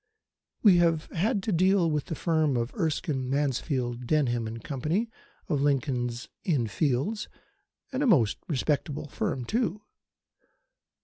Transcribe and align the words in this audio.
We 0.63 0.77
have 0.77 1.05
had 1.11 1.43
to 1.43 1.51
deal 1.51 1.87
with 1.91 2.05
the 2.05 2.15
firm 2.15 2.57
of 2.57 2.73
Erskine, 2.73 3.29
Mansfield, 3.29 4.07
Denham 4.07 4.57
& 4.59 4.61
Co., 4.61 4.81
of 5.47 5.61
Lincoln's 5.61 6.27
Inn 6.43 6.65
Fields: 6.65 7.27
and 7.91 8.01
a 8.01 8.07
most 8.07 8.39
respectable 8.47 9.07
firm 9.09 9.45
too. 9.45 9.83